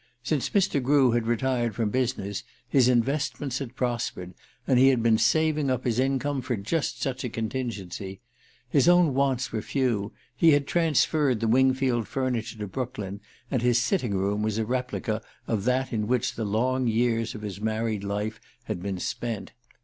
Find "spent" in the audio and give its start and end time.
18.97-19.51